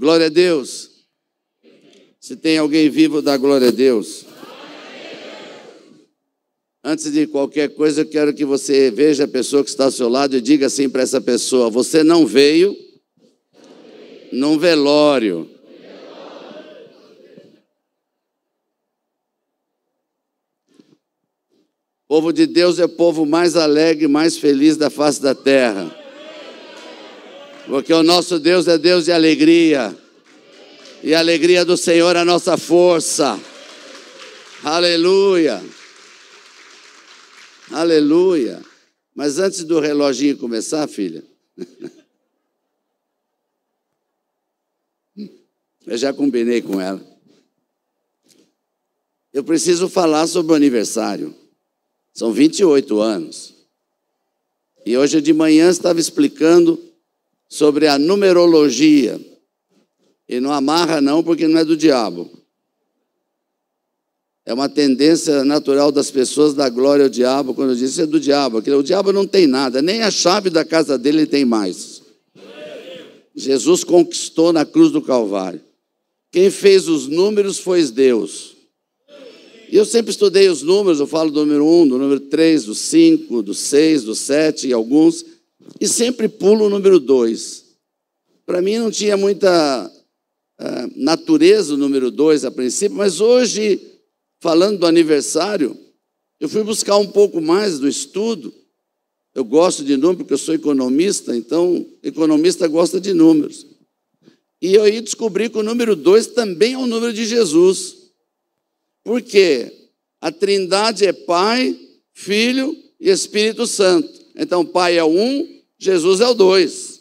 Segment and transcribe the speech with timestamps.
[0.00, 0.92] Glória a Deus.
[2.18, 4.24] Se tem alguém vivo, dá glória a Deus.
[6.82, 10.08] Antes de qualquer coisa, eu quero que você veja a pessoa que está ao seu
[10.08, 12.74] lado e diga assim para essa pessoa: Você não veio
[14.32, 15.46] num velório.
[22.04, 25.94] O povo de Deus é o povo mais alegre, mais feliz da face da terra.
[27.70, 29.96] Porque o nosso Deus é Deus de alegria.
[31.04, 33.40] E a alegria do Senhor é a nossa força.
[34.64, 35.62] Aleluia.
[37.70, 38.60] Aleluia.
[39.14, 41.22] Mas antes do reloginho começar, filha,
[45.86, 47.00] eu já combinei com ela.
[49.32, 51.32] Eu preciso falar sobre o aniversário.
[52.12, 53.54] São 28 anos.
[54.84, 56.89] E hoje de manhã estava explicando
[57.50, 59.20] sobre a numerologia.
[60.28, 62.30] E não amarra, não, porque não é do diabo.
[64.46, 68.58] É uma tendência natural das pessoas dar glória ao diabo quando diz é do diabo.
[68.58, 72.00] O diabo não tem nada, nem a chave da casa dele tem mais.
[73.34, 75.60] Jesus conquistou na cruz do Calvário.
[76.30, 78.56] Quem fez os números foi Deus.
[79.70, 82.74] E eu sempre estudei os números, eu falo do número 1, do número 3, do
[82.74, 85.24] 5, do 6, do 7 e alguns,
[85.78, 87.64] e sempre pulo o número 2.
[88.46, 89.86] Para mim não tinha muita
[90.60, 93.80] uh, natureza o número 2 a princípio, mas hoje
[94.40, 95.76] falando do aniversário,
[96.40, 98.52] eu fui buscar um pouco mais do estudo.
[99.34, 103.66] Eu gosto de números porque eu sou economista, então economista gosta de números.
[104.60, 107.96] E eu aí descobri que o número 2 também é o número de Jesus.
[109.04, 109.90] Por quê?
[110.20, 111.78] A Trindade é Pai,
[112.12, 114.10] Filho e Espírito Santo.
[114.36, 117.00] Então, Pai é um, Jesus é o dois.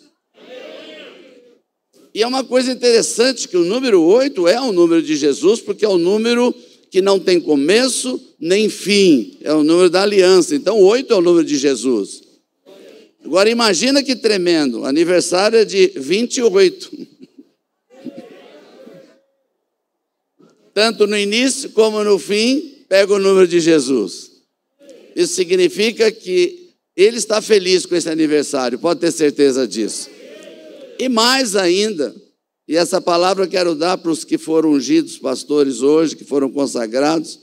[2.16, 5.84] E é uma coisa interessante que o número 8 é o número de Jesus, porque
[5.84, 6.56] é o número
[6.90, 10.56] que não tem começo nem fim, é o número da aliança.
[10.56, 12.24] Então, oito é o número de Jesus.
[13.24, 17.08] Agora, imagina que tremendo, aniversário é de 28.
[20.74, 24.32] Tanto no início como no fim, pega o número de Jesus.
[25.16, 26.69] Isso significa que
[27.04, 30.10] ele está feliz com esse aniversário, pode ter certeza disso.
[31.00, 32.14] E mais ainda,
[32.68, 36.52] e essa palavra eu quero dar para os que foram ungidos pastores hoje, que foram
[36.52, 37.40] consagrados,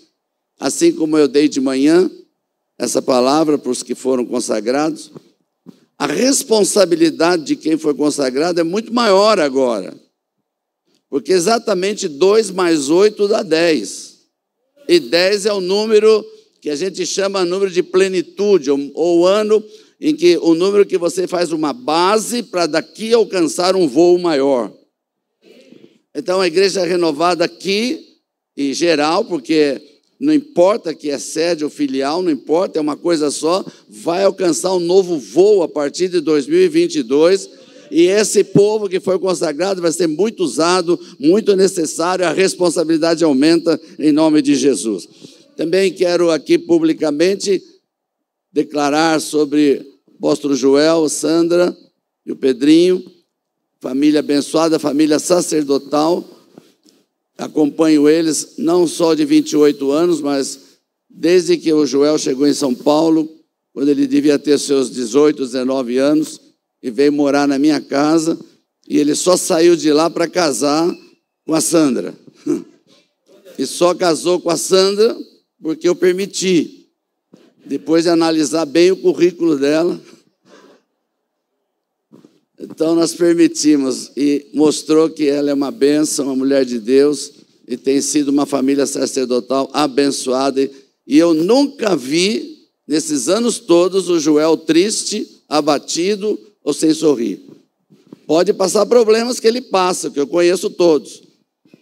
[0.60, 2.10] assim como eu dei de manhã
[2.78, 5.10] essa palavra para os que foram consagrados.
[5.98, 9.98] A responsabilidade de quem foi consagrado é muito maior agora,
[11.08, 14.16] porque exatamente 2 mais 8 dá 10.
[14.86, 16.24] E 10 é o número
[16.60, 19.62] que a gente chama número de plenitude, ou, ou ano
[20.00, 24.72] em que o número que você faz uma base para daqui alcançar um voo maior.
[26.14, 28.00] Então, a igreja renovada aqui,
[28.56, 29.80] em geral, porque
[30.18, 34.74] não importa que é sede ou filial, não importa, é uma coisa só, vai alcançar
[34.74, 37.50] um novo voo a partir de 2022.
[37.90, 43.80] E esse povo que foi consagrado vai ser muito usado, muito necessário, a responsabilidade aumenta
[43.98, 45.06] em nome de Jesus.
[45.56, 47.62] Também quero aqui publicamente
[48.52, 51.74] declarar sobre o apóstolo Joel, Sandra
[52.26, 53.02] e o Pedrinho,
[53.80, 56.22] família abençoada, família sacerdotal.
[57.38, 60.60] Acompanho eles não só de 28 anos, mas
[61.08, 63.26] desde que o Joel chegou em São Paulo,
[63.72, 66.38] quando ele devia ter seus 18, 19 anos,
[66.82, 68.38] e veio morar na minha casa,
[68.86, 70.94] e ele só saiu de lá para casar
[71.46, 72.14] com a Sandra.
[73.58, 75.16] E só casou com a Sandra
[75.62, 76.88] porque eu permiti.
[77.64, 80.00] Depois de analisar bem o currículo dela,
[82.58, 87.32] então nós permitimos e mostrou que ela é uma bênção, uma mulher de Deus
[87.66, 90.70] e tem sido uma família sacerdotal abençoada.
[91.06, 97.42] E eu nunca vi, nesses anos todos, o Joel triste, abatido ou sem sorrir.
[98.26, 101.22] Pode passar problemas que ele passa, que eu conheço todos,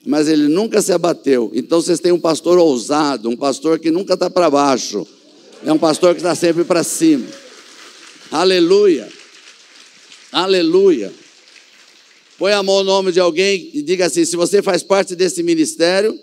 [0.06, 1.51] mas ele nunca se abateu.
[1.55, 5.06] Então vocês têm um pastor ousado, um pastor que nunca está para baixo,
[5.65, 7.27] é um pastor que está sempre para cima.
[8.31, 9.09] Aleluia.
[10.31, 11.12] Aleluia.
[12.37, 15.43] Põe a mão no nome de alguém e diga assim: se você faz parte desse
[15.43, 16.19] ministério,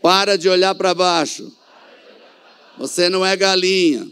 [0.00, 1.52] para de olhar para baixo.
[2.78, 4.08] Você não é galinha.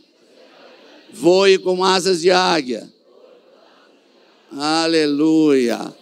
[1.13, 2.93] Voe com asas de águia.
[4.53, 5.95] Aleluia.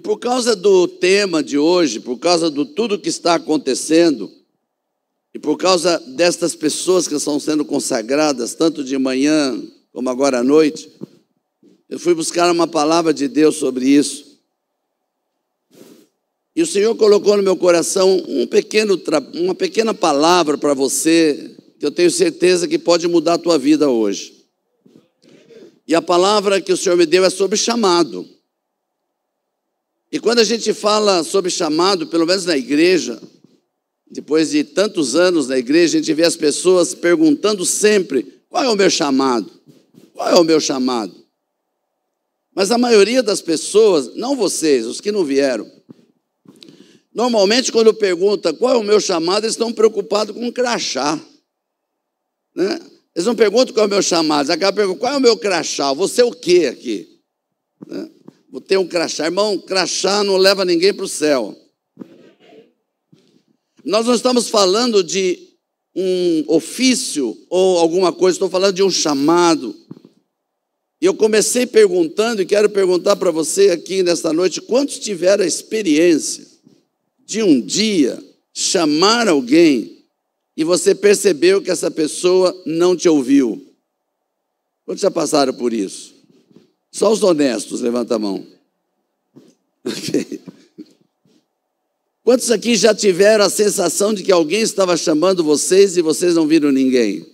[0.00, 4.30] Por causa do tema de hoje, por causa do tudo que está acontecendo,
[5.32, 9.60] E por causa destas pessoas que estão sendo consagradas, tanto de manhã
[9.92, 10.90] como agora à noite,
[11.88, 14.38] eu fui buscar uma palavra de Deus sobre isso.
[16.54, 19.00] E o Senhor colocou no meu coração um pequeno,
[19.34, 23.88] uma pequena palavra para você, que eu tenho certeza que pode mudar a tua vida
[23.88, 24.46] hoje.
[25.86, 28.28] E a palavra que o Senhor me deu é sobre chamado.
[30.12, 33.20] E quando a gente fala sobre chamado, pelo menos na igreja,
[34.10, 38.68] depois de tantos anos na igreja, a gente vê as pessoas perguntando sempre: qual é
[38.68, 39.50] o meu chamado?
[40.12, 41.14] Qual é o meu chamado?
[42.52, 45.70] Mas a maioria das pessoas, não vocês, os que não vieram,
[47.14, 51.18] normalmente quando pergunta qual é o meu chamado, eles estão preocupados com crachá.
[52.54, 52.80] Né?
[53.14, 55.36] Eles não perguntam qual é o meu chamado, eles acabam perguntando qual é o meu
[55.36, 57.20] crachá, você é o que aqui?
[57.86, 58.10] Né?
[58.50, 59.26] Vou ter um crachá.
[59.26, 61.56] Irmão, crachá não leva ninguém para o céu.
[63.84, 65.38] Nós não estamos falando de
[65.94, 69.74] um ofício ou alguma coisa, estou falando de um chamado.
[71.00, 75.46] E eu comecei perguntando, e quero perguntar para você aqui nesta noite: quantos tiveram a
[75.46, 76.46] experiência
[77.24, 80.04] de um dia chamar alguém
[80.56, 83.64] e você percebeu que essa pessoa não te ouviu?
[84.84, 86.19] Quantos já passaram por isso?
[86.90, 88.46] Só os honestos, levanta a mão.
[89.84, 90.40] Okay.
[92.22, 96.46] Quantos aqui já tiveram a sensação de que alguém estava chamando vocês e vocês não
[96.46, 97.26] viram ninguém?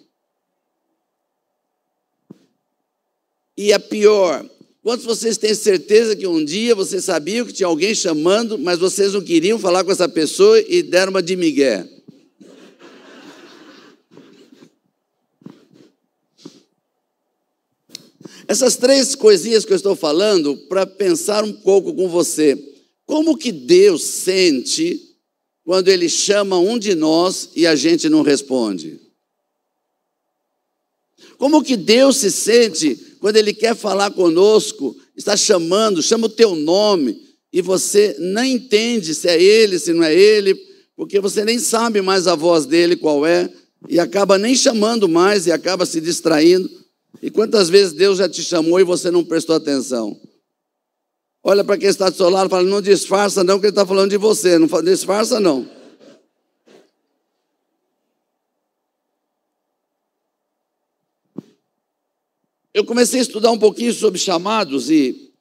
[3.56, 4.44] E a pior,
[4.82, 9.14] quantos vocês têm certeza que um dia vocês sabiam que tinha alguém chamando, mas vocês
[9.14, 11.95] não queriam falar com essa pessoa e deram uma de migué?
[18.48, 22.56] Essas três coisinhas que eu estou falando para pensar um pouco com você.
[23.04, 25.00] Como que Deus sente
[25.64, 29.00] quando Ele chama um de nós e a gente não responde?
[31.38, 36.54] Como que Deus se sente quando Ele quer falar conosco, está chamando, chama o teu
[36.54, 37.20] nome,
[37.52, 40.54] e você não entende se é Ele, se não é Ele,
[40.96, 43.50] porque você nem sabe mais a voz dele qual é,
[43.88, 46.70] e acaba nem chamando mais e acaba se distraindo.
[47.22, 50.20] E quantas vezes Deus já te chamou e você não prestou atenção?
[51.42, 53.86] Olha para quem está do seu lado e fala: não disfarça, não, que ele está
[53.86, 54.58] falando de você.
[54.58, 55.68] Não disfarça, não.
[62.74, 65.32] Eu comecei a estudar um pouquinho sobre chamados e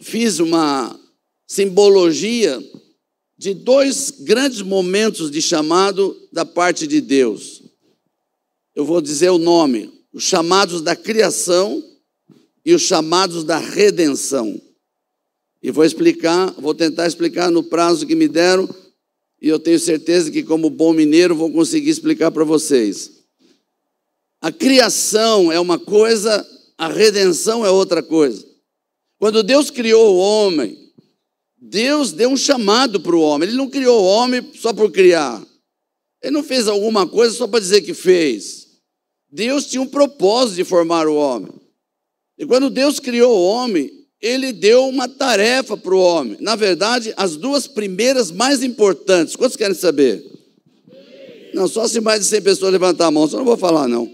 [0.00, 0.98] fiz uma
[1.46, 2.60] simbologia
[3.38, 7.62] de dois grandes momentos de chamado da parte de Deus.
[8.74, 11.82] Eu vou dizer o nome: os chamados da criação
[12.64, 14.60] e os chamados da redenção.
[15.62, 18.68] E vou explicar, vou tentar explicar no prazo que me deram,
[19.40, 23.10] e eu tenho certeza que, como bom mineiro, vou conseguir explicar para vocês.
[24.40, 26.46] A criação é uma coisa,
[26.76, 28.46] a redenção é outra coisa.
[29.18, 30.90] Quando Deus criou o homem,
[31.60, 33.48] Deus deu um chamado para o homem.
[33.48, 35.46] Ele não criou o homem só por criar.
[36.22, 38.59] Ele não fez alguma coisa só para dizer que fez.
[39.30, 41.52] Deus tinha um propósito de formar o homem.
[42.38, 43.90] E quando Deus criou o homem,
[44.20, 46.36] ele deu uma tarefa para o homem.
[46.40, 49.36] Na verdade, as duas primeiras mais importantes.
[49.36, 50.24] Quantos querem saber?
[51.54, 54.10] Não, só se mais de 100 pessoas levantar a mão, só não vou falar, não.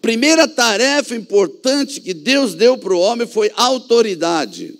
[0.00, 4.74] Primeira tarefa importante que Deus deu para o homem foi autoridade.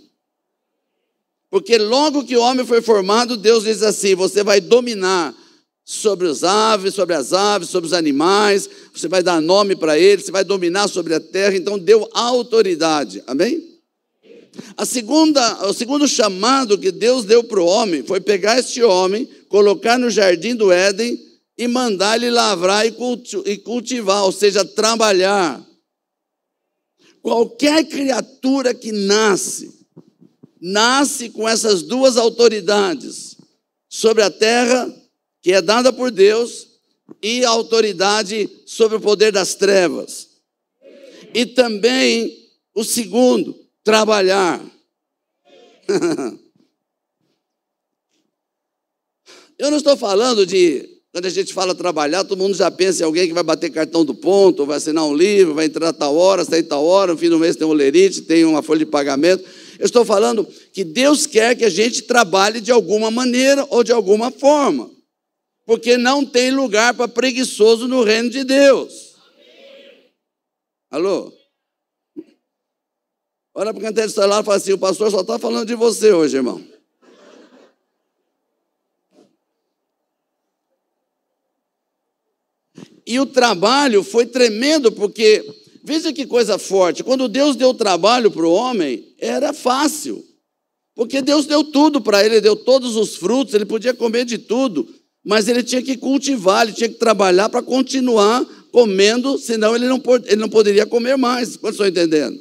[1.51, 5.35] Porque logo que o homem foi formado, Deus diz assim: você vai dominar
[5.91, 10.25] sobre as aves, sobre as aves, sobre os animais, você vai dar nome para eles,
[10.25, 13.21] você vai dominar sobre a terra, então deu autoridade.
[13.27, 13.81] Amém?
[14.77, 19.29] A segunda, o segundo chamado que Deus deu para o homem foi pegar este homem,
[19.49, 21.19] colocar no jardim do Éden
[21.59, 25.61] e mandar ele lavrar e cultivar, ou seja, trabalhar.
[27.21, 29.75] Qualquer criatura que nasce,
[30.61, 33.37] nasce com essas duas autoridades
[33.89, 35.00] sobre a terra
[35.43, 36.71] que é dada por Deus,
[37.23, 40.29] e autoridade sobre o poder das trevas.
[41.35, 44.61] E também o segundo, trabalhar.
[49.59, 53.05] Eu não estou falando de, quando a gente fala trabalhar, todo mundo já pensa em
[53.05, 56.45] alguém que vai bater cartão do ponto, vai assinar um livro, vai entrar tal hora,
[56.45, 59.45] sair tal hora, no fim do mês tem um lerite, tem uma folha de pagamento.
[59.79, 63.93] Eu estou falando que Deus quer que a gente trabalhe de alguma maneira ou de
[63.93, 64.91] alguma forma
[65.71, 69.15] porque não tem lugar para preguiçoso no reino de Deus.
[70.91, 71.33] Alô?
[73.55, 76.11] Olha para o canteiro do e fala assim: o pastor só está falando de você
[76.11, 76.61] hoje, irmão.
[83.07, 85.49] E o trabalho foi tremendo, porque,
[85.85, 90.27] veja que coisa forte, quando Deus deu trabalho para o homem, era fácil.
[90.97, 95.00] Porque Deus deu tudo para ele, deu todos os frutos, ele podia comer de tudo,
[95.25, 100.01] mas ele tinha que cultivar, ele tinha que trabalhar para continuar comendo, senão ele não,
[100.25, 101.59] ele não poderia comer mais.
[101.63, 102.39] Estão entendendo?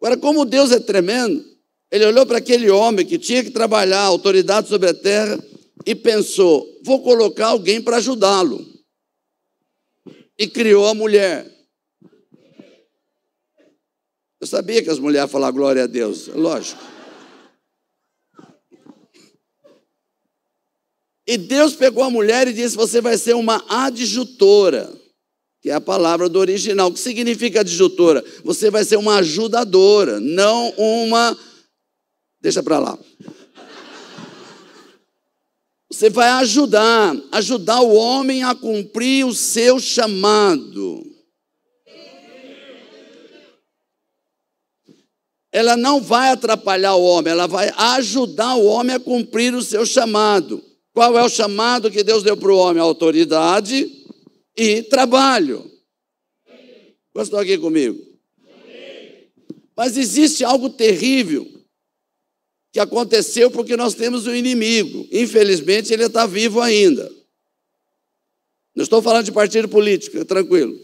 [0.00, 1.44] Agora, como Deus é tremendo,
[1.90, 5.38] ele olhou para aquele homem que tinha que trabalhar, autoridade sobre a terra,
[5.86, 8.66] e pensou: vou colocar alguém para ajudá-lo.
[10.38, 11.50] E criou a mulher.
[14.40, 16.91] Eu sabia que as mulheres falavam glória a Deus, lógico.
[21.32, 24.92] E Deus pegou a mulher e disse: Você vai ser uma adjutora,
[25.62, 26.88] que é a palavra do original.
[26.88, 28.22] O que significa adjutora?
[28.44, 31.34] Você vai ser uma ajudadora, não uma.
[32.38, 32.98] Deixa para lá.
[35.90, 41.02] Você vai ajudar, ajudar o homem a cumprir o seu chamado.
[45.50, 49.86] Ela não vai atrapalhar o homem, ela vai ajudar o homem a cumprir o seu
[49.86, 50.71] chamado.
[50.92, 52.82] Qual é o chamado que Deus deu para o homem?
[52.82, 53.90] Autoridade
[54.56, 55.70] e trabalho.
[57.14, 57.98] Gostou aqui comigo?
[59.76, 61.48] Mas existe algo terrível
[62.70, 65.06] que aconteceu porque nós temos um inimigo.
[65.10, 67.10] Infelizmente, ele está vivo ainda.
[68.74, 70.78] Não estou falando de partido político, tranquilo.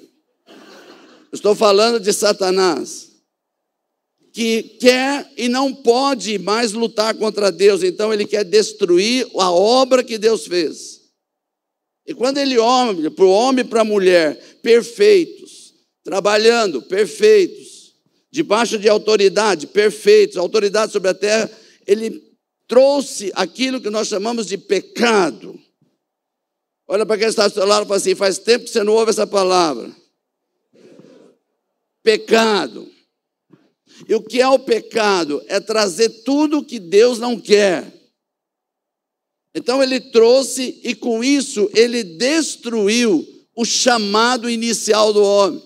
[1.32, 3.07] Estou falando de Satanás
[4.38, 10.04] que quer e não pode mais lutar contra Deus, então ele quer destruir a obra
[10.04, 11.00] que Deus fez.
[12.06, 17.96] E quando ele olha para o homem e para a mulher perfeitos, trabalhando perfeitos,
[18.30, 21.50] debaixo de autoridade, perfeitos, autoridade sobre a terra,
[21.84, 22.22] ele
[22.68, 25.58] trouxe aquilo que nós chamamos de pecado.
[26.86, 28.92] Olha para quem está ao seu lado e fala assim: faz tempo que você não
[28.92, 29.90] ouve essa palavra.
[32.04, 32.97] Pecado.
[34.06, 35.42] E o que é o pecado?
[35.46, 37.92] É trazer tudo que Deus não quer.
[39.54, 43.26] Então ele trouxe e com isso ele destruiu
[43.56, 45.62] o chamado inicial do homem.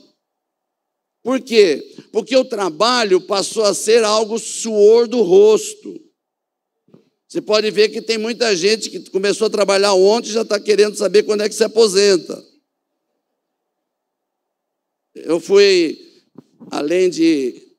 [1.23, 1.95] Por quê?
[2.11, 6.01] Porque o trabalho passou a ser algo suor do rosto.
[7.29, 10.59] Você pode ver que tem muita gente que começou a trabalhar ontem e já está
[10.59, 12.45] querendo saber quando é que se aposenta.
[15.15, 15.99] Eu fui,
[16.71, 17.72] além de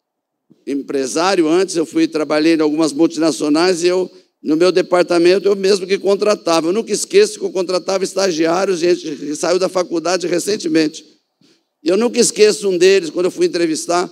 [0.66, 4.10] empresário antes, eu fui trabalhei em algumas multinacionais e eu
[4.42, 6.68] no meu departamento eu mesmo que contratava.
[6.68, 11.06] Eu nunca esqueço que eu contratava estagiários, gente que saiu da faculdade recentemente.
[11.82, 14.12] E eu nunca esqueço um deles quando eu fui entrevistar,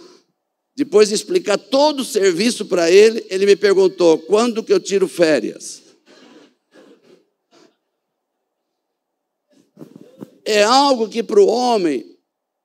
[0.76, 5.08] depois de explicar todo o serviço para ele, ele me perguntou: "Quando que eu tiro
[5.08, 5.82] férias?"
[10.44, 12.11] É algo que para o homem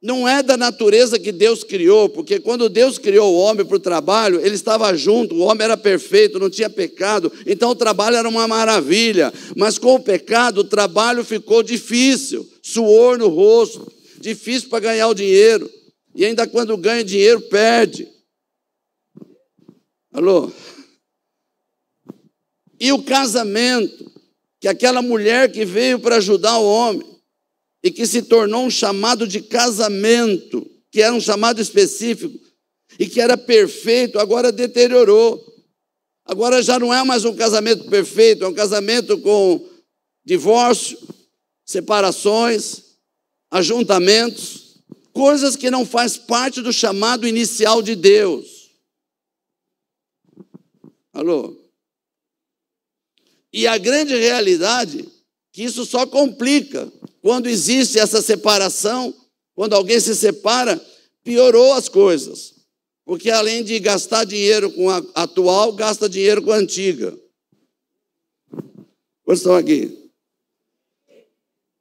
[0.03, 3.81] não é da natureza que Deus criou, porque quando Deus criou o homem para o
[3.81, 8.29] trabalho, ele estava junto, o homem era perfeito, não tinha pecado, então o trabalho era
[8.29, 9.33] uma maravilha.
[9.57, 15.15] Mas com o pecado, o trabalho ficou difícil, suor no rosto, difícil para ganhar o
[15.15, 15.71] dinheiro,
[16.15, 18.07] e ainda quando ganha dinheiro, perde.
[20.13, 20.51] Alô?
[22.79, 24.13] E o casamento,
[24.61, 27.16] que aquela mulher que veio para ajudar o homem,
[27.83, 32.39] e que se tornou um chamado de casamento, que era um chamado específico
[32.99, 35.45] e que era perfeito, agora deteriorou.
[36.25, 39.69] Agora já não é mais um casamento perfeito, é um casamento com
[40.25, 40.99] divórcio,
[41.65, 42.83] separações,
[43.51, 44.81] ajuntamentos,
[45.13, 48.71] coisas que não faz parte do chamado inicial de Deus.
[51.13, 51.57] Alô?
[53.53, 55.09] E a grande realidade
[55.57, 56.93] que isso só complica.
[57.23, 59.15] Quando existe essa separação,
[59.55, 60.79] quando alguém se separa,
[61.25, 62.53] piorou as coisas.
[63.07, 67.19] Porque além de gastar dinheiro com a atual, gasta dinheiro com a antiga.
[69.25, 70.11] Quantos estão aqui?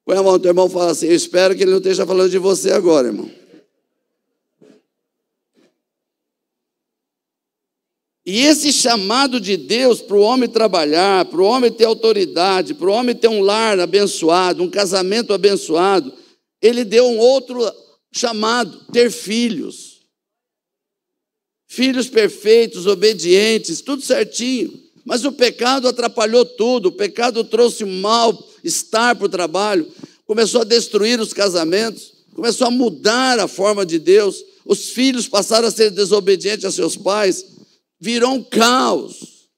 [0.05, 2.37] Põe a mão, teu irmão fala assim: Eu espero que ele não esteja falando de
[2.37, 3.29] você agora, irmão.
[8.25, 12.89] E esse chamado de Deus para o homem trabalhar, para o homem ter autoridade, para
[12.89, 16.11] o homem ter um lar abençoado, um casamento abençoado,
[16.59, 17.71] ele deu um outro
[18.11, 19.95] chamado: ter filhos.
[21.67, 24.73] Filhos perfeitos, obedientes, tudo certinho.
[25.05, 29.87] Mas o pecado atrapalhou tudo, o pecado trouxe mal-estar para o trabalho,
[30.25, 34.43] começou a destruir os casamentos, começou a mudar a forma de Deus.
[34.65, 37.54] Os filhos passaram a ser desobedientes a seus pais
[37.99, 39.49] virou um caos.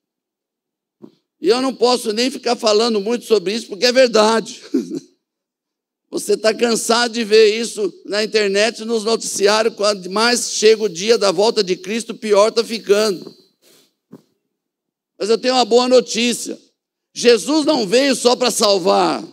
[1.39, 4.61] E eu não posso nem ficar falando muito sobre isso, porque é verdade.
[6.09, 11.17] Você está cansado de ver isso na internet, nos noticiários, quanto mais chega o dia
[11.17, 13.35] da volta de Cristo, pior está ficando.
[15.19, 16.57] Mas eu tenho uma boa notícia:
[17.13, 19.23] Jesus não veio só para salvar.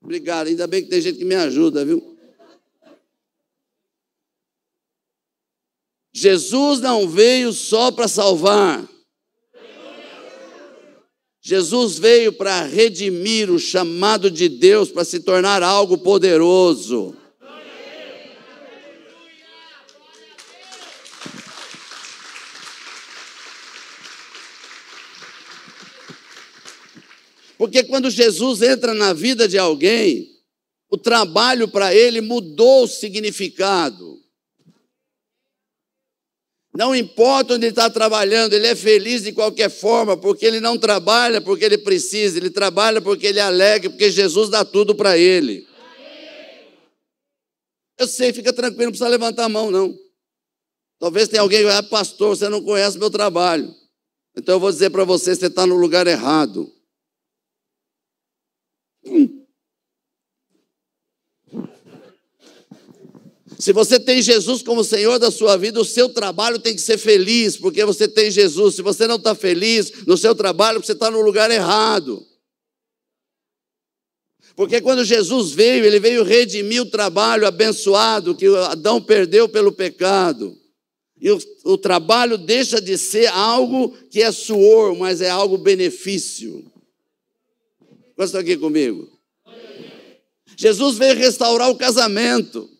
[0.00, 2.15] Obrigado, ainda bem que tem gente que me ajuda, viu?
[6.18, 8.88] Jesus não veio só para salvar.
[11.42, 17.14] Jesus veio para redimir o chamado de Deus para se tornar algo poderoso.
[27.58, 30.30] Porque quando Jesus entra na vida de alguém,
[30.88, 34.25] o trabalho para ele mudou o significado.
[36.76, 40.76] Não importa onde ele está trabalhando, ele é feliz de qualquer forma, porque ele não
[40.76, 45.16] trabalha porque ele precisa, ele trabalha porque ele é alegre, porque Jesus dá tudo para
[45.16, 45.66] ele.
[47.98, 49.96] Eu sei, fica tranquilo, não precisa levantar a mão, não.
[50.98, 53.74] Talvez tenha alguém que ah, pastor, você não conhece meu trabalho.
[54.36, 56.70] Então eu vou dizer para você, você está no lugar errado.
[63.58, 66.98] Se você tem Jesus como Senhor da sua vida, o seu trabalho tem que ser
[66.98, 68.74] feliz, porque você tem Jesus.
[68.74, 72.26] Se você não está feliz no seu trabalho, você está no lugar errado.
[74.54, 80.58] Porque quando Jesus veio, ele veio redimir o trabalho abençoado que Adão perdeu pelo pecado.
[81.20, 86.64] E o, o trabalho deixa de ser algo que é suor, mas é algo benefício.
[88.14, 89.10] Quantos aqui comigo?
[90.56, 92.75] Jesus veio restaurar o casamento.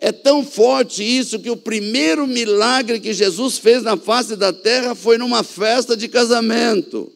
[0.00, 4.94] É tão forte isso que o primeiro milagre que Jesus fez na face da terra
[4.94, 7.10] foi numa festa de casamento.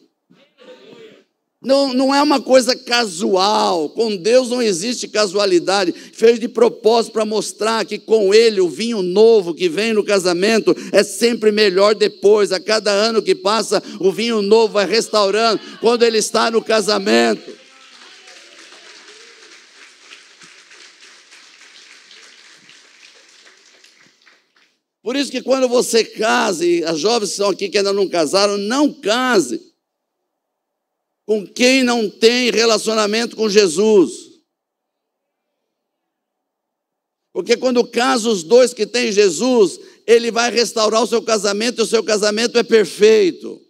[1.59, 5.91] Não, não é uma coisa casual, com Deus não existe casualidade.
[5.91, 10.75] Fez de propósito para mostrar que com Ele o vinho novo que vem no casamento
[10.91, 12.51] é sempre melhor depois.
[12.51, 17.56] A cada ano que passa, o vinho novo vai restaurando quando Ele está no casamento.
[25.17, 28.57] Isso que quando você casa, e as jovens que estão aqui que ainda não casaram,
[28.57, 29.61] não case
[31.25, 34.11] com quem não tem relacionamento com Jesus.
[37.33, 41.83] Porque quando casa os dois que têm Jesus, ele vai restaurar o seu casamento e
[41.83, 43.61] o seu casamento é perfeito.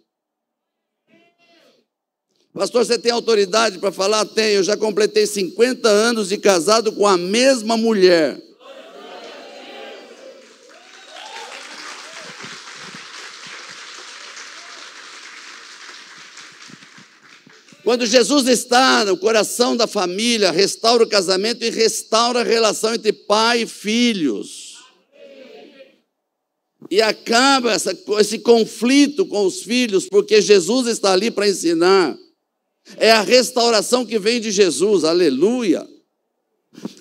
[2.54, 4.24] Pastor, você tem autoridade para falar?
[4.24, 8.40] Tenho, eu já completei 50 anos de casado com a mesma mulher.
[17.88, 23.14] Quando Jesus está no coração da família, restaura o casamento e restaura a relação entre
[23.14, 24.74] pai e filhos.
[26.90, 32.14] E acaba essa, esse conflito com os filhos, porque Jesus está ali para ensinar.
[32.98, 35.88] É a restauração que vem de Jesus, aleluia.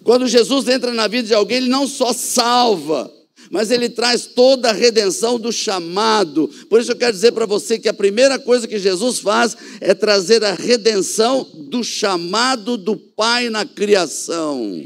[0.06, 3.12] Quando Jesus entra na vida de alguém, ele não só salva,
[3.50, 6.48] mas ele traz toda a redenção do chamado.
[6.70, 9.94] Por isso eu quero dizer para você que a primeira coisa que Jesus faz é
[9.94, 14.82] trazer a redenção do chamado do Pai na criação.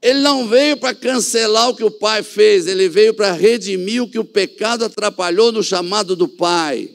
[0.00, 4.08] Ele não veio para cancelar o que o Pai fez, ele veio para redimir o
[4.08, 6.90] que o pecado atrapalhou no chamado do Pai.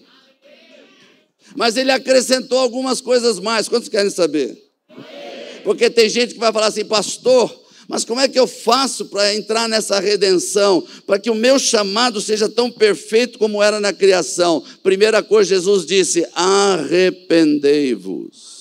[1.55, 3.67] Mas ele acrescentou algumas coisas mais.
[3.67, 4.55] Quantos querem saber?
[5.63, 7.51] Porque tem gente que vai falar assim, pastor,
[7.89, 10.85] mas como é que eu faço para entrar nessa redenção?
[11.07, 14.63] Para que o meu chamado seja tão perfeito como era na criação?
[14.83, 18.59] Primeira coisa, Jesus disse: arrependei-vos.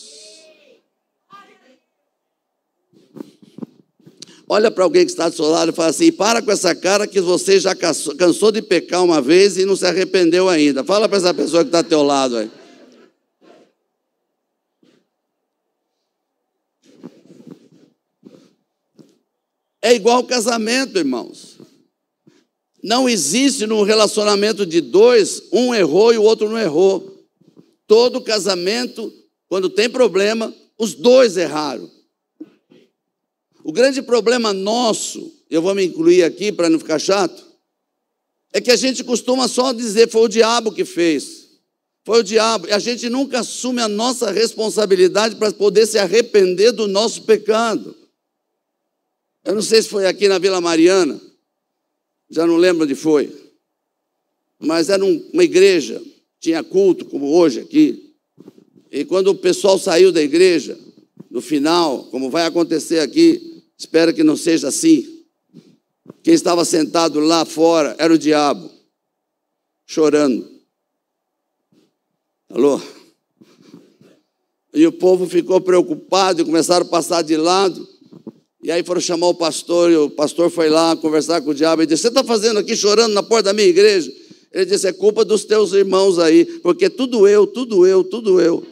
[4.49, 7.07] Olha para alguém que está do seu lado e fala assim: para com essa cara
[7.07, 10.83] que você já cansou de pecar uma vez e não se arrependeu ainda.
[10.83, 12.51] Fala para essa pessoa que está ao teu lado aí.
[19.83, 21.59] É igual casamento, irmãos.
[22.83, 27.27] Não existe num relacionamento de dois, um errou e o outro não errou.
[27.87, 29.13] Todo casamento,
[29.49, 31.91] quando tem problema, os dois erraram.
[33.65, 37.45] O grande problema nosso, eu vou me incluir aqui para não ficar chato,
[38.53, 41.49] é que a gente costuma só dizer foi o diabo que fez.
[42.05, 42.69] Foi o diabo.
[42.69, 47.95] E a gente nunca assume a nossa responsabilidade para poder se arrepender do nosso pecado.
[49.45, 51.21] Eu não sei se foi aqui na Vila Mariana,
[52.31, 53.35] já não lembro onde foi,
[54.59, 56.03] mas era uma igreja
[56.41, 58.15] tinha culto, como hoje aqui.
[58.91, 60.79] E quando o pessoal saiu da igreja,
[61.31, 65.25] no final, como vai acontecer aqui, espero que não seja assim.
[66.23, 68.71] Quem estava sentado lá fora era o diabo,
[69.87, 70.49] chorando.
[72.49, 72.81] Alô?
[74.73, 77.87] E o povo ficou preocupado e começaram a passar de lado.
[78.63, 81.83] E aí foram chamar o pastor, e o pastor foi lá conversar com o diabo
[81.83, 84.13] e disse: Você está fazendo aqui chorando na porta da minha igreja?
[84.53, 88.65] Ele disse: É culpa dos teus irmãos aí, porque tudo eu, tudo eu, tudo eu.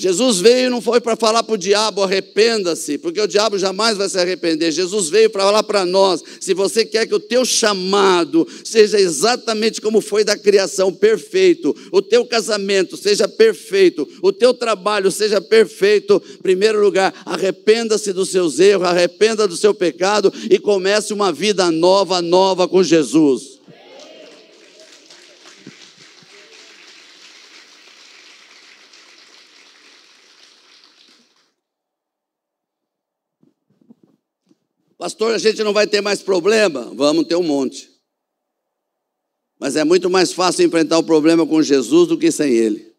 [0.00, 4.08] Jesus veio não foi para falar para o diabo, arrependa-se, porque o diabo jamais vai
[4.08, 4.72] se arrepender.
[4.72, 9.78] Jesus veio para falar para nós: se você quer que o teu chamado seja exatamente
[9.78, 16.22] como foi da criação, perfeito, o teu casamento seja perfeito, o teu trabalho seja perfeito,
[16.34, 21.70] em primeiro lugar, arrependa-se dos seus erros, arrependa do seu pecado e comece uma vida
[21.70, 23.49] nova, nova com Jesus.
[35.00, 36.92] Pastor, a gente não vai ter mais problema?
[36.94, 37.88] Vamos ter um monte.
[39.58, 42.92] Mas é muito mais fácil enfrentar o problema com Jesus do que sem Ele.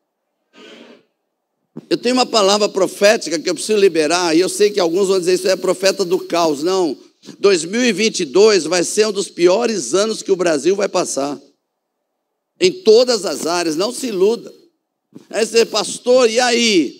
[1.87, 5.19] Eu tenho uma palavra profética que eu preciso liberar, e eu sei que alguns vão
[5.19, 6.63] dizer isso é profeta do caos.
[6.63, 6.97] Não.
[7.37, 11.39] 2022 vai ser um dos piores anos que o Brasil vai passar.
[12.59, 14.51] Em todas as áreas, não se iluda.
[15.29, 16.99] Aí você, pastor, e aí?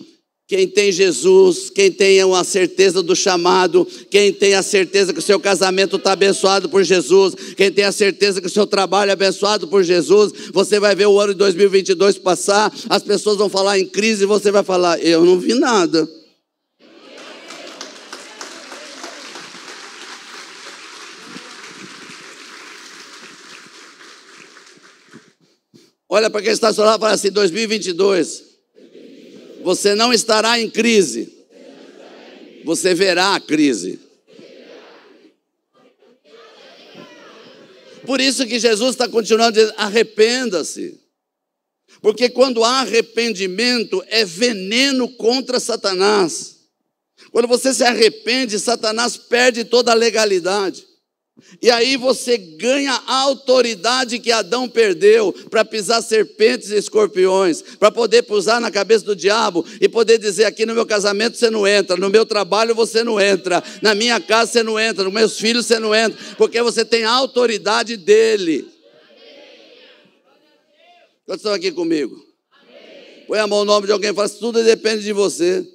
[0.52, 5.22] Quem tem Jesus, quem tem a certeza do chamado, quem tem a certeza que o
[5.22, 9.12] seu casamento está abençoado por Jesus, quem tem a certeza que o seu trabalho é
[9.12, 13.78] abençoado por Jesus, você vai ver o ano de 2022 passar, as pessoas vão falar
[13.78, 16.06] em crise e você vai falar: Eu não vi nada.
[26.10, 28.51] Olha para quem está seu lado e fala assim: 2022
[29.62, 31.32] você não estará em crise.
[32.64, 33.98] Você verá a crise.
[38.04, 41.00] Por isso que Jesus está continuando dizendo: arrependa-se.
[42.00, 46.62] Porque quando há arrependimento, é veneno contra Satanás.
[47.30, 50.84] Quando você se arrepende, Satanás perde toda a legalidade.
[51.60, 57.90] E aí você ganha a autoridade que Adão perdeu para pisar serpentes e escorpiões, para
[57.90, 61.66] poder pusar na cabeça do diabo e poder dizer: aqui no meu casamento você não
[61.66, 65.38] entra, no meu trabalho você não entra, na minha casa você não entra, nos meus
[65.38, 68.68] filhos você não entra, porque você tem a autoridade dele.
[71.24, 72.24] Quantos estão aqui comigo?
[73.26, 75.66] Põe a mão no nome de alguém e fala: tudo depende de você.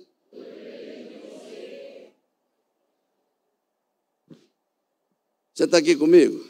[5.57, 6.45] Você está aqui comigo?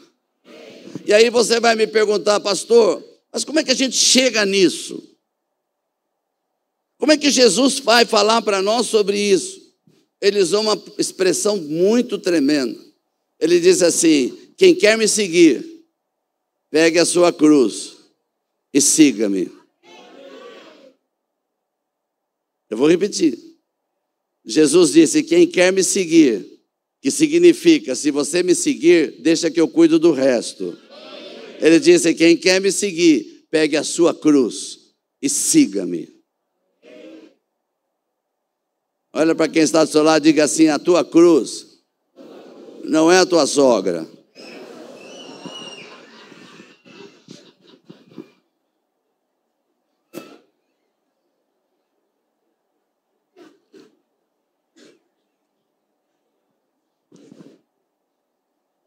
[1.06, 5.02] E aí você vai me perguntar, pastor, mas como é que a gente chega nisso?
[6.98, 9.74] Como é que Jesus vai falar para nós sobre isso?
[10.20, 12.78] Ele usou uma expressão muito tremenda.
[13.40, 15.86] Ele diz assim: quem quer me seguir,
[16.70, 17.96] pegue a sua cruz
[18.74, 19.50] e siga-me.
[22.68, 23.38] Eu vou repetir.
[24.44, 26.57] Jesus disse: quem quer me seguir,
[27.00, 30.76] que significa: se você me seguir, deixa que eu cuido do resto.
[31.60, 34.78] Ele disse: quem quer me seguir, pegue a sua cruz
[35.20, 36.08] e siga-me.
[39.12, 41.66] Olha para quem está do seu lado e diga assim: a tua cruz
[42.84, 44.08] não é a tua sogra.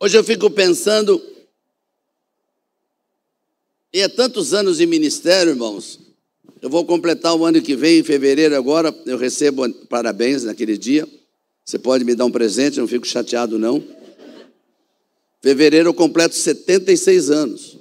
[0.04, 1.22] Hoje eu fico pensando,
[3.94, 6.00] e é tantos anos de ministério, irmãos.
[6.60, 11.08] Eu vou completar o ano que vem, em fevereiro agora, eu recebo parabéns naquele dia.
[11.64, 13.84] Você pode me dar um presente, não fico chateado não.
[15.40, 17.78] Fevereiro eu completo 76 anos.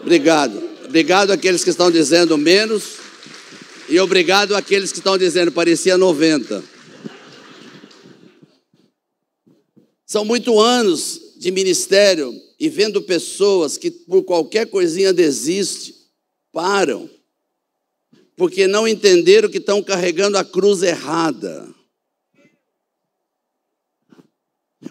[0.00, 0.58] Obrigado.
[0.86, 2.94] Obrigado àqueles que estão dizendo menos.
[3.86, 6.77] E obrigado àqueles que estão dizendo parecia 90.
[10.08, 15.94] São muitos anos de ministério e vendo pessoas que por qualquer coisinha desistem,
[16.50, 17.10] param,
[18.34, 21.68] porque não entenderam que estão carregando a cruz errada.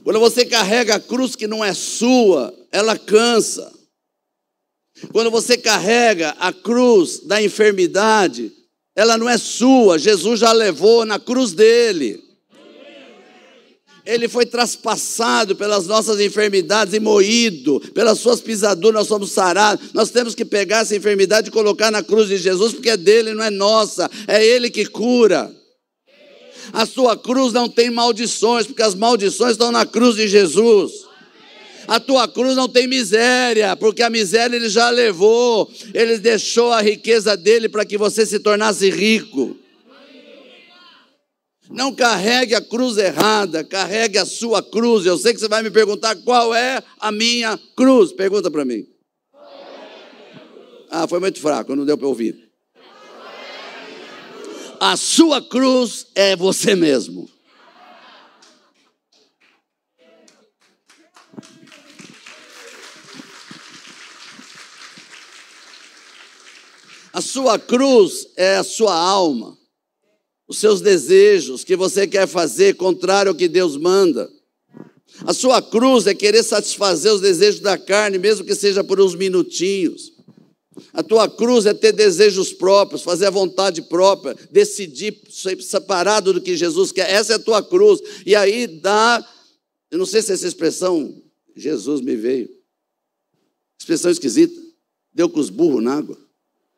[0.03, 3.73] Quando você carrega a cruz que não é sua, ela cansa.
[5.11, 8.53] Quando você carrega a cruz da enfermidade,
[8.95, 12.26] ela não é sua, Jesus já levou na cruz dele.
[14.07, 19.89] Ele foi traspassado pelas nossas enfermidades e moído, pelas suas pisaduras nós somos sarados.
[19.93, 23.33] Nós temos que pegar essa enfermidade e colocar na cruz de Jesus, porque é dele,
[23.33, 25.53] não é nossa, é ele que cura.
[26.71, 30.91] A sua cruz não tem maldições, porque as maldições estão na cruz de Jesus.
[31.85, 35.69] A tua cruz não tem miséria, porque a miséria ele já levou.
[35.93, 39.57] Ele deixou a riqueza dele para que você se tornasse rico.
[41.69, 45.05] Não carregue a cruz errada, carregue a sua cruz.
[45.05, 48.13] Eu sei que você vai me perguntar qual é a minha cruz.
[48.13, 48.87] Pergunta para mim.
[50.89, 52.47] Ah, foi muito fraco, não deu para ouvir.
[54.79, 57.29] A sua cruz é você mesmo.
[67.11, 69.56] A sua cruz é a sua alma
[70.47, 74.31] os seus desejos que você quer fazer contrário ao que Deus manda.
[75.25, 79.15] A sua cruz é querer satisfazer os desejos da carne, mesmo que seja por uns
[79.15, 80.13] minutinhos.
[80.93, 85.19] A tua cruz é ter desejos próprios, fazer a vontade própria, decidir
[85.59, 87.09] separado do que Jesus quer.
[87.09, 87.99] Essa é a tua cruz.
[88.25, 89.27] E aí dá,
[89.89, 91.19] eu não sei se essa expressão,
[91.55, 92.49] Jesus me veio.
[93.79, 94.59] Expressão esquisita.
[95.13, 96.15] Deu com os burros na água.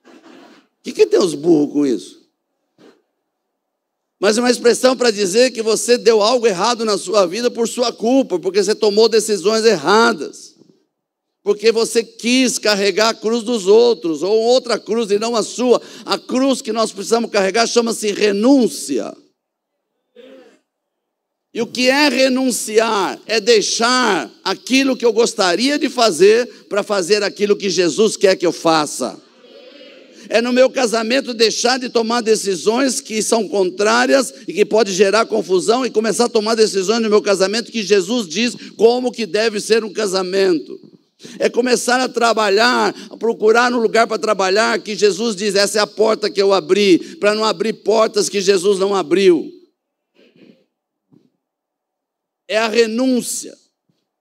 [0.05, 2.18] O que, que tem os burros com isso?
[4.19, 7.69] Mas é uma expressão para dizer que você deu algo errado na sua vida por
[7.69, 10.55] sua culpa, porque você tomou decisões erradas,
[11.41, 15.81] porque você quis carregar a cruz dos outros, ou outra cruz e não a sua.
[16.05, 19.15] A cruz que nós precisamos carregar chama-se renúncia.
[21.53, 23.19] E o que é renunciar?
[23.25, 28.45] É deixar aquilo que eu gostaria de fazer para fazer aquilo que Jesus quer que
[28.45, 29.28] eu faça
[30.29, 35.25] é no meu casamento deixar de tomar decisões que são contrárias e que pode gerar
[35.25, 39.59] confusão e começar a tomar decisões no meu casamento que Jesus diz como que deve
[39.59, 40.79] ser um casamento.
[41.39, 45.81] É começar a trabalhar, a procurar um lugar para trabalhar que Jesus diz: essa é
[45.81, 49.51] a porta que eu abri, para não abrir portas que Jesus não abriu.
[52.47, 53.58] É a renúncia.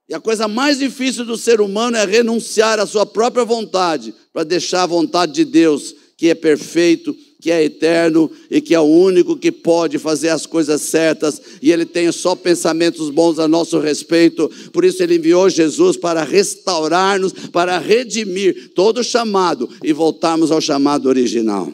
[0.08, 4.42] E a coisa mais difícil do ser humano é renunciar à sua própria vontade para
[4.42, 8.84] deixar a vontade de Deus, que é perfeito, que é eterno e que é o
[8.84, 13.78] único que pode fazer as coisas certas, e ele tem só pensamentos bons a nosso
[13.78, 14.50] respeito.
[14.72, 20.60] Por isso ele enviou Jesus para restaurar-nos, para redimir todo o chamado e voltarmos ao
[20.60, 21.70] chamado original.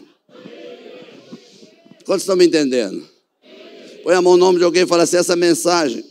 [2.05, 3.03] Quantos estão me entendendo?
[4.03, 6.05] Põe a mão no nome de alguém e fala assim: essa mensagem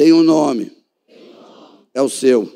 [0.00, 0.72] tem um nome.
[1.92, 2.50] É o seu.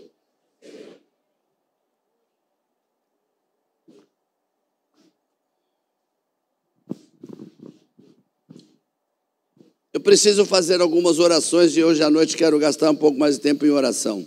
[9.92, 13.42] Eu preciso fazer algumas orações e hoje à noite quero gastar um pouco mais de
[13.42, 14.26] tempo em oração.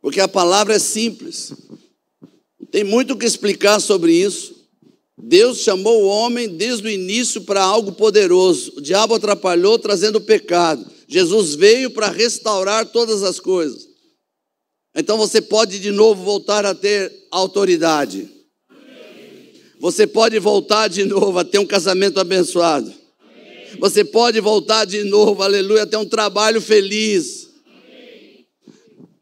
[0.00, 1.52] Porque a palavra é simples.
[2.70, 4.61] Tem muito o que explicar sobre isso.
[5.18, 8.72] Deus chamou o homem desde o início para algo poderoso.
[8.76, 10.84] O diabo atrapalhou trazendo o pecado.
[11.06, 13.86] Jesus veio para restaurar todas as coisas.
[14.94, 18.28] Então você pode de novo voltar a ter autoridade.
[19.80, 22.92] Você pode voltar de novo a ter um casamento abençoado.
[23.78, 27.41] Você pode voltar de novo, aleluia, a ter um trabalho feliz.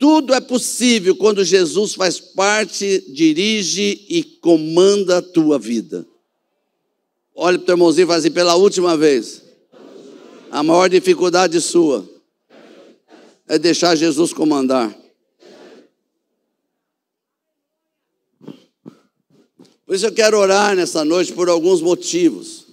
[0.01, 6.07] Tudo é possível quando Jesus faz parte, dirige e comanda a tua vida.
[7.35, 9.43] Olha para o teu irmãozinho e fala assim, pela última vez.
[10.51, 12.09] A maior dificuldade sua
[13.47, 14.97] é deixar Jesus comandar.
[19.85, 22.69] Por isso eu quero orar nessa noite por alguns motivos.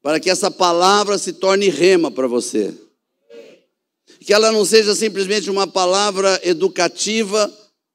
[0.00, 2.74] Para que essa palavra se torne rema para você
[4.22, 7.52] que ela não seja simplesmente uma palavra educativa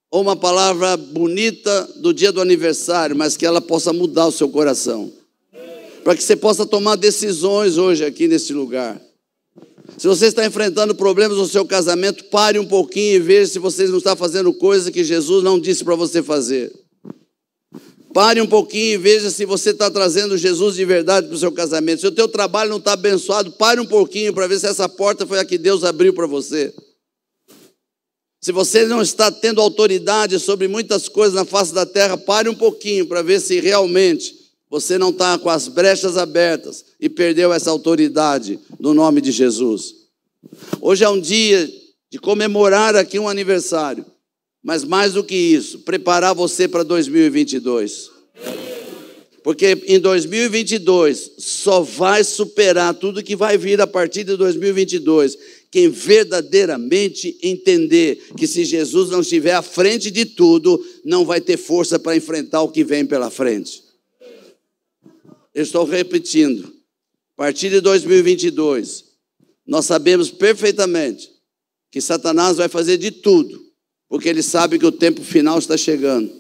[0.10, 4.50] ou uma palavra bonita do dia do aniversário, mas que ela possa mudar o seu
[4.50, 5.12] coração.
[6.04, 9.02] Para que você possa tomar decisões hoje aqui nesse lugar.
[9.98, 13.88] Se você está enfrentando problemas no seu casamento, pare um pouquinho e veja se você
[13.88, 16.72] não está fazendo coisa que Jesus não disse para você fazer.
[18.18, 21.52] Pare um pouquinho e veja se você está trazendo Jesus de verdade para o seu
[21.52, 22.02] casamento.
[22.02, 25.24] Se o teu trabalho não está abençoado, pare um pouquinho para ver se essa porta
[25.28, 26.74] foi a que Deus abriu para você.
[28.42, 32.56] Se você não está tendo autoridade sobre muitas coisas na face da terra, pare um
[32.56, 34.34] pouquinho para ver se realmente
[34.68, 39.94] você não está com as brechas abertas e perdeu essa autoridade no nome de Jesus.
[40.82, 41.72] Hoje é um dia
[42.10, 44.04] de comemorar aqui um aniversário.
[44.68, 48.12] Mas mais do que isso, preparar você para 2022.
[49.42, 55.38] Porque em 2022 só vai superar tudo que vai vir a partir de 2022
[55.72, 61.56] quem verdadeiramente entender que se Jesus não estiver à frente de tudo, não vai ter
[61.56, 63.82] força para enfrentar o que vem pela frente.
[65.56, 66.74] Eu estou repetindo.
[67.38, 69.06] A partir de 2022,
[69.66, 71.32] nós sabemos perfeitamente
[71.90, 73.67] que Satanás vai fazer de tudo,
[74.10, 76.32] porque ele sabe que o tempo final está chegando.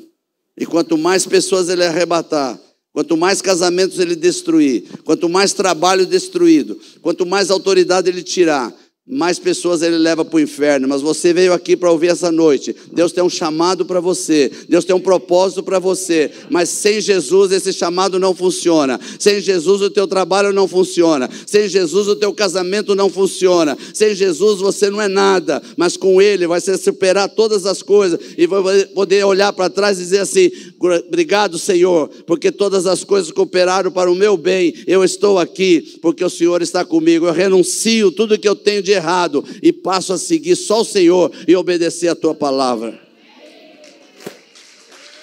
[0.57, 2.59] E quanto mais pessoas ele arrebatar,
[2.97, 8.73] Quanto mais casamentos ele destruir, quanto mais trabalho destruído, quanto mais autoridade ele tirar,
[9.09, 12.75] mais pessoas ele leva para o inferno, mas você veio aqui para ouvir essa noite.
[12.91, 17.53] Deus tem um chamado para você, Deus tem um propósito para você, mas sem Jesus
[17.53, 18.99] esse chamado não funciona.
[19.17, 21.29] Sem Jesus o teu trabalho não funciona.
[21.45, 23.77] Sem Jesus o teu casamento não funciona.
[23.93, 28.19] Sem Jesus você não é nada, mas com Ele vai ser superar todas as coisas
[28.37, 33.31] e vai poder olhar para trás e dizer assim: obrigado, Senhor, porque todas as coisas
[33.31, 34.73] cooperaram para o meu bem.
[34.85, 37.25] Eu estou aqui porque o Senhor está comigo.
[37.25, 41.31] Eu renuncio tudo que eu tenho de errado e passo a seguir só o Senhor
[41.47, 42.99] e obedecer a tua palavra.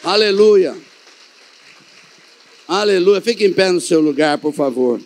[0.02, 0.76] Aleluia.
[2.66, 3.20] Aleluia.
[3.20, 5.00] Fique em pé no seu lugar, por favor.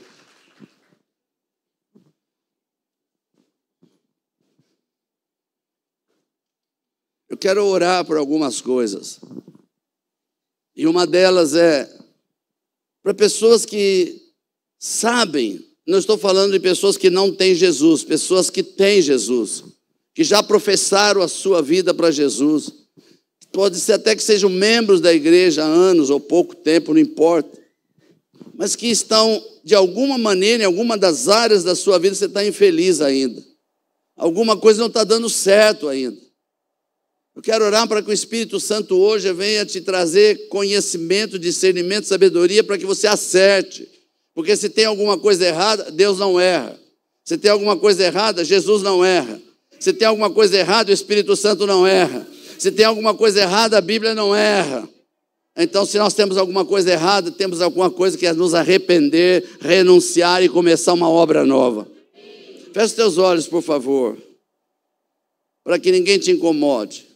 [7.29, 9.21] Eu quero orar por algumas coisas.
[10.75, 11.89] E uma delas é
[13.03, 14.33] para pessoas que
[14.79, 19.65] sabem não estou falando de pessoas que não têm Jesus, pessoas que têm Jesus,
[20.15, 22.71] que já professaram a sua vida para Jesus.
[23.51, 27.59] Pode ser até que sejam membros da igreja há anos ou pouco tempo, não importa.
[28.55, 32.45] Mas que estão, de alguma maneira, em alguma das áreas da sua vida, você está
[32.45, 33.43] infeliz ainda.
[34.15, 36.21] Alguma coisa não está dando certo ainda.
[37.35, 42.63] Eu quero orar para que o Espírito Santo hoje venha te trazer conhecimento, discernimento, sabedoria,
[42.63, 43.89] para que você acerte
[44.39, 46.79] porque se tem alguma coisa errada, Deus não erra.
[47.25, 49.43] Se tem alguma coisa errada, Jesus não erra.
[49.81, 52.25] Se tem alguma coisa errada, o Espírito Santo não erra.
[52.57, 54.89] Se tem alguma coisa errada, a Bíblia não erra.
[55.57, 60.41] Então, se nós temos alguma coisa errada, temos alguma coisa que é nos arrepender, renunciar
[60.41, 61.91] e começar uma obra nova.
[62.73, 64.17] Feche os teus olhos, por favor,
[65.65, 67.09] para que ninguém te incomode.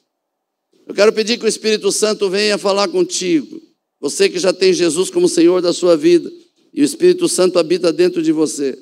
[0.88, 3.62] Eu quero pedir que o Espírito Santo venha falar contigo.
[4.00, 6.28] Você que já tem Jesus como Senhor da sua vida
[6.72, 8.78] e o Espírito Santo habita dentro de você,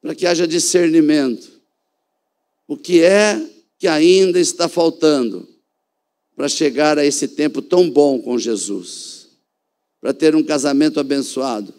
[0.00, 1.50] para que haja discernimento.
[2.66, 3.40] O que é
[3.78, 5.46] que ainda está faltando
[6.34, 9.28] para chegar a esse tempo tão bom com Jesus?
[10.00, 11.74] Para ter um casamento abençoado,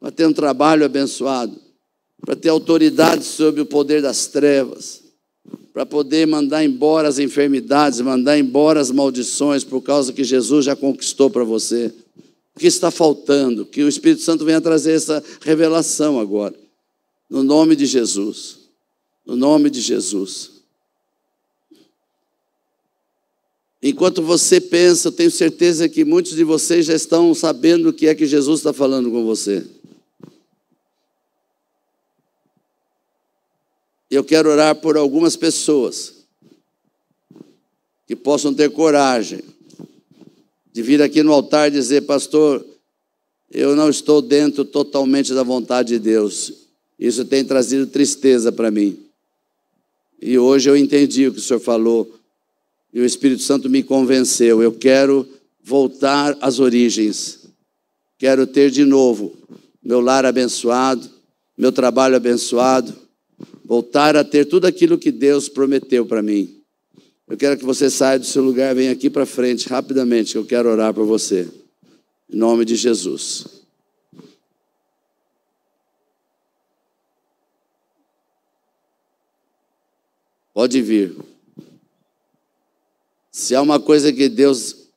[0.00, 1.56] para ter um trabalho abençoado,
[2.20, 5.02] para ter autoridade sobre o poder das trevas,
[5.72, 10.74] para poder mandar embora as enfermidades, mandar embora as maldições, por causa que Jesus já
[10.74, 11.92] conquistou para você.
[12.60, 13.64] Que está faltando?
[13.64, 16.54] Que o Espírito Santo venha trazer essa revelação agora.
[17.26, 18.58] No nome de Jesus.
[19.24, 20.60] No nome de Jesus.
[23.82, 28.06] Enquanto você pensa, eu tenho certeza que muitos de vocês já estão sabendo o que
[28.06, 29.66] é que Jesus está falando com você.
[34.10, 36.26] Eu quero orar por algumas pessoas
[38.06, 39.40] que possam ter coragem
[40.72, 42.64] de vir aqui no altar e dizer, pastor,
[43.50, 46.52] eu não estou dentro totalmente da vontade de Deus.
[46.98, 48.98] Isso tem trazido tristeza para mim.
[50.20, 52.14] E hoje eu entendi o que o senhor falou.
[52.92, 54.62] E o Espírito Santo me convenceu.
[54.62, 55.26] Eu quero
[55.62, 57.40] voltar às origens.
[58.18, 59.40] Quero ter de novo
[59.82, 61.08] meu lar abençoado,
[61.56, 62.94] meu trabalho abençoado,
[63.64, 66.59] voltar a ter tudo aquilo que Deus prometeu para mim.
[67.30, 70.44] Eu quero que você saia do seu lugar, venha aqui para frente rapidamente, que eu
[70.44, 71.48] quero orar por você.
[72.28, 73.46] Em nome de Jesus.
[80.52, 81.16] Pode vir.
[83.30, 84.88] Se há uma coisa que Deus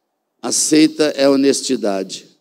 [0.41, 2.32] aceita é honestidade.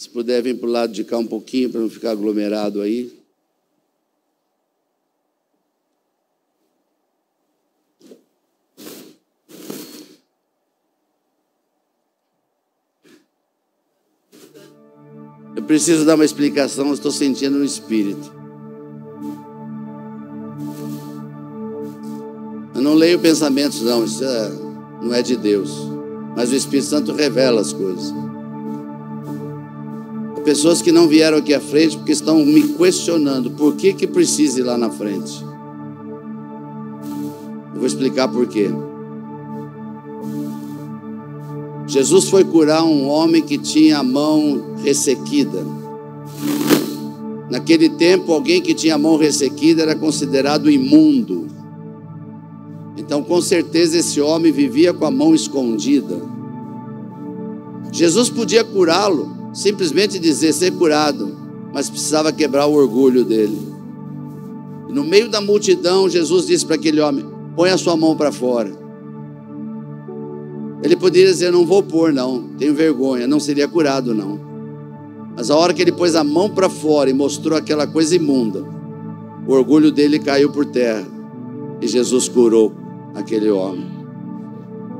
[0.00, 3.12] Se puder, vem para o lado de cá um pouquinho para não ficar aglomerado aí.
[15.54, 18.32] Eu preciso dar uma explicação, estou sentindo no um espírito.
[22.74, 24.48] Eu não leio pensamentos, não, isso é,
[25.02, 25.70] não é de Deus.
[26.34, 28.29] Mas o Espírito Santo revela as coisas.
[30.44, 34.60] Pessoas que não vieram aqui à frente porque estão me questionando por que, que precisa
[34.60, 35.44] ir lá na frente.
[37.74, 38.70] Eu vou explicar por quê.
[41.86, 45.64] Jesus foi curar um homem que tinha a mão ressequida.
[47.50, 51.48] Naquele tempo, alguém que tinha a mão ressequida era considerado imundo.
[52.96, 56.22] Então, com certeza, esse homem vivia com a mão escondida.
[57.90, 61.36] Jesus podia curá-lo, simplesmente dizer ser curado,
[61.72, 63.58] mas precisava quebrar o orgulho dele.
[64.88, 68.32] E no meio da multidão, Jesus disse para aquele homem: põe a sua mão para
[68.32, 68.72] fora.
[70.82, 74.40] Ele poderia dizer: Não vou pôr, não, tenho vergonha, não seria curado, não.
[75.36, 78.64] Mas a hora que ele pôs a mão para fora e mostrou aquela coisa imunda,
[79.46, 81.06] o orgulho dele caiu por terra
[81.80, 82.72] e Jesus curou
[83.14, 83.86] aquele homem.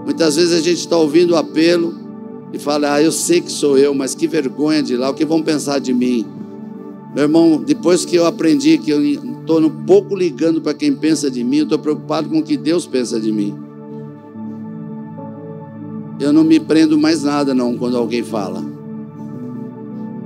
[0.04, 1.94] Muitas vezes a gente está ouvindo o apelo
[2.52, 5.24] e fala: Ah, eu sei que sou eu, mas que vergonha de lá, o que
[5.24, 6.26] vão pensar de mim?
[7.14, 11.30] Meu irmão, depois que eu aprendi que eu estou um pouco ligando para quem pensa
[11.30, 13.56] de mim, eu estou preocupado com o que Deus pensa de mim.
[16.20, 18.62] Eu não me prendo mais nada não quando alguém fala.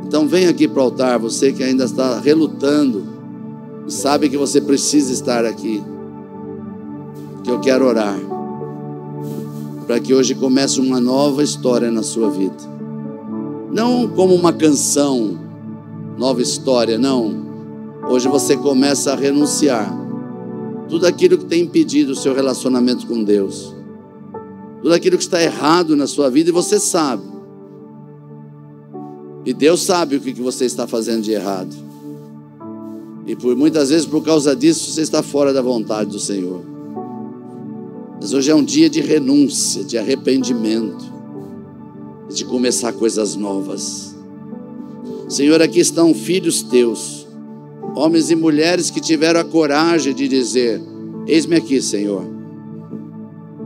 [0.07, 3.05] Então vem aqui para o altar, você que ainda está relutando,
[3.89, 5.83] sabe que você precisa estar aqui.
[7.43, 8.34] Que eu quero orar
[9.85, 12.57] para que hoje comece uma nova história na sua vida.
[13.73, 15.39] Não como uma canção,
[16.19, 17.45] nova história, não.
[18.09, 19.93] Hoje você começa a renunciar
[20.89, 23.75] tudo aquilo que tem impedido o seu relacionamento com Deus
[24.85, 27.23] tudo aquilo que está errado na sua vida e você sabe.
[29.47, 31.75] E Deus sabe o que você está fazendo de errado.
[33.27, 36.74] E por muitas vezes, por causa disso, você está fora da vontade do Senhor.
[38.25, 41.05] Mas hoje é um dia de renúncia, de arrependimento,
[42.35, 44.17] de começar coisas novas.
[45.29, 47.27] Senhor, aqui estão filhos teus,
[47.95, 50.81] homens e mulheres que tiveram a coragem de dizer:
[51.27, 52.25] Eis-me aqui, Senhor.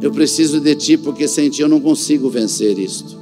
[0.03, 3.17] Eu preciso de ti porque sem ti eu não consigo vencer isto.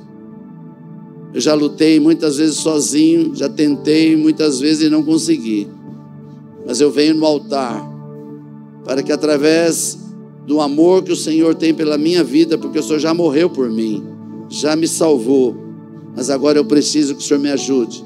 [1.34, 5.68] Eu já lutei muitas vezes sozinho, já tentei muitas vezes e não consegui.
[6.66, 7.86] Mas eu venho no altar
[8.86, 10.05] para que através
[10.46, 13.68] do amor que o Senhor tem pela minha vida, porque o Senhor já morreu por
[13.68, 14.04] mim,
[14.48, 15.56] já me salvou,
[16.14, 18.04] mas agora eu preciso que o Senhor me ajude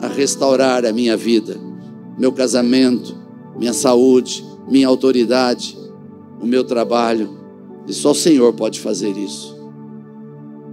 [0.00, 1.56] a restaurar a minha vida,
[2.18, 3.14] meu casamento,
[3.58, 5.78] minha saúde, minha autoridade,
[6.40, 7.30] o meu trabalho
[7.86, 9.54] e só o Senhor pode fazer isso.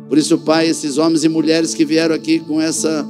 [0.08, 3.08] Por isso, Pai, esses homens e mulheres que vieram aqui com essa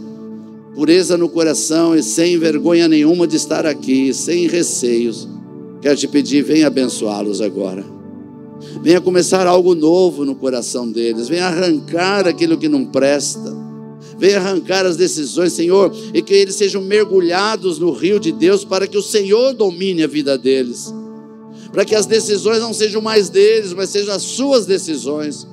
[0.73, 5.27] pureza no coração e sem vergonha nenhuma de estar aqui, sem receios,
[5.81, 7.83] quero te pedir, venha abençoá-los agora.
[8.81, 13.59] Venha começar algo novo no coração deles, venha arrancar aquilo que não presta.
[14.17, 18.85] Venha arrancar as decisões, Senhor, e que eles sejam mergulhados no rio de Deus para
[18.85, 20.93] que o Senhor domine a vida deles
[21.71, 25.47] para que as decisões não sejam mais deles, mas sejam as suas decisões.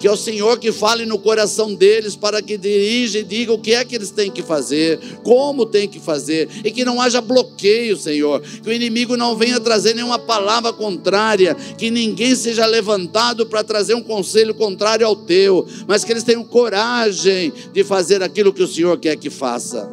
[0.00, 3.58] Que é o Senhor que fale no coração deles para que dirija e diga o
[3.58, 7.20] que é que eles têm que fazer, como têm que fazer, e que não haja
[7.20, 8.40] bloqueio, Senhor.
[8.40, 13.94] Que o inimigo não venha trazer nenhuma palavra contrária, que ninguém seja levantado para trazer
[13.94, 18.68] um conselho contrário ao teu, mas que eles tenham coragem de fazer aquilo que o
[18.68, 19.86] Senhor quer que faça.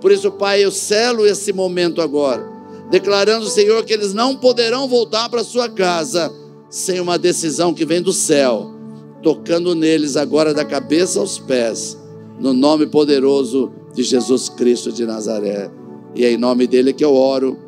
[0.00, 2.58] Por isso, Pai, eu selo esse momento agora
[2.90, 6.32] declarando, Senhor, que eles não poderão voltar para sua casa
[6.70, 8.77] sem uma decisão que vem do céu,
[9.22, 11.98] tocando neles agora da cabeça aos pés,
[12.38, 15.70] no nome poderoso de Jesus Cristo de Nazaré.
[16.14, 17.58] E é em nome dele que eu oro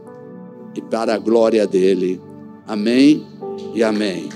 [0.75, 2.21] e para a glória dele.
[2.67, 3.27] Amém
[3.75, 4.29] e amém.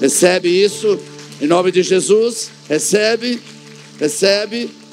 [0.00, 0.98] Recebe isso
[1.40, 2.50] em nome de Jesus.
[2.68, 3.40] Recebe,
[3.98, 4.83] recebe.